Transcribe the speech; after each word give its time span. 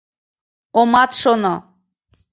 Омат 0.79 1.11
шоно! 1.21 1.55